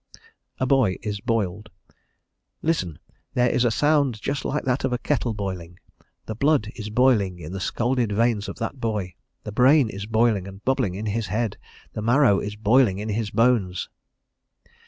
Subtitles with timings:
[0.59, 1.69] A boy is boiled:
[2.63, 2.97] "Listen!
[3.35, 5.77] there is a sound just like that of a kettle boiling....
[6.25, 9.13] The blood is boiling in the scalded veins of that boy.
[9.43, 11.57] The brain is boiling and bubbling in his head.
[11.93, 13.89] The marrow is boiling in his bones."